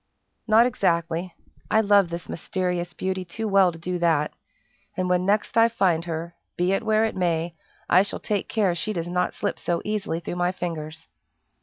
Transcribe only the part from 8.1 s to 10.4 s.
take care she does not slip so easily through